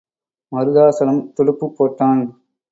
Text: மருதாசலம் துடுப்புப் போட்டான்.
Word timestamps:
மருதாசலம் 0.51 1.21
துடுப்புப் 1.35 1.75
போட்டான். 1.77 2.21